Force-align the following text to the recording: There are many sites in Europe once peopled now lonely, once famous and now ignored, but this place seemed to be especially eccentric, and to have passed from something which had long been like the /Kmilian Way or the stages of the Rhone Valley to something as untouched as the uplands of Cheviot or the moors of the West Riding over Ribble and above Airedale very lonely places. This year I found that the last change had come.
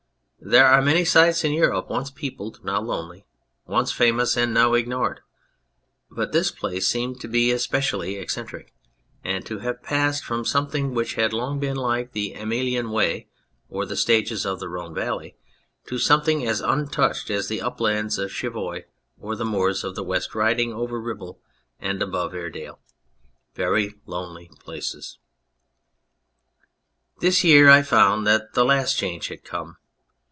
There 0.43 0.65
are 0.65 0.81
many 0.81 1.05
sites 1.05 1.43
in 1.43 1.53
Europe 1.53 1.87
once 1.91 2.09
peopled 2.09 2.65
now 2.65 2.81
lonely, 2.81 3.27
once 3.67 3.91
famous 3.91 4.35
and 4.35 4.51
now 4.51 4.73
ignored, 4.73 5.19
but 6.09 6.31
this 6.31 6.49
place 6.49 6.87
seemed 6.87 7.21
to 7.21 7.27
be 7.27 7.51
especially 7.51 8.15
eccentric, 8.15 8.73
and 9.23 9.45
to 9.45 9.59
have 9.59 9.83
passed 9.83 10.23
from 10.25 10.43
something 10.43 10.95
which 10.95 11.13
had 11.13 11.31
long 11.31 11.59
been 11.59 11.75
like 11.75 12.13
the 12.13 12.33
/Kmilian 12.35 12.91
Way 12.91 13.27
or 13.69 13.85
the 13.85 13.95
stages 13.95 14.43
of 14.43 14.59
the 14.59 14.67
Rhone 14.67 14.95
Valley 14.95 15.35
to 15.85 15.99
something 15.99 16.45
as 16.47 16.59
untouched 16.59 17.29
as 17.29 17.47
the 17.47 17.61
uplands 17.61 18.17
of 18.17 18.31
Cheviot 18.31 18.89
or 19.19 19.35
the 19.35 19.45
moors 19.45 19.83
of 19.83 19.93
the 19.93 20.03
West 20.03 20.33
Riding 20.33 20.73
over 20.73 20.99
Ribble 20.99 21.39
and 21.79 22.01
above 22.01 22.33
Airedale 22.33 22.79
very 23.53 23.93
lonely 24.07 24.49
places. 24.59 25.19
This 27.19 27.43
year 27.43 27.69
I 27.69 27.83
found 27.83 28.25
that 28.25 28.55
the 28.55 28.65
last 28.65 28.97
change 28.97 29.27
had 29.27 29.43
come. 29.43 29.77